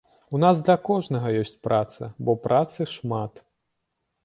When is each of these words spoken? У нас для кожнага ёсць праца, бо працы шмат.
У 0.35 0.39
нас 0.43 0.61
для 0.69 0.75
кожнага 0.87 1.33
ёсць 1.43 1.53
праца, 1.69 2.09
бо 2.25 2.37
працы 2.49 2.91
шмат. 2.97 3.33